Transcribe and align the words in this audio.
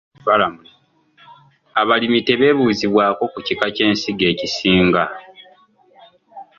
Abalimi 1.81 2.19
tebeebuuzibwako 2.27 3.23
ku 3.33 3.39
kika 3.47 3.67
ky'ensigo 3.75 4.25
ekisinga. 4.31 5.03